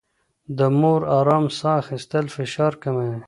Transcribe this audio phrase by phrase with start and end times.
[0.57, 3.17] د مور ارام ساه اخيستل فشار کموي.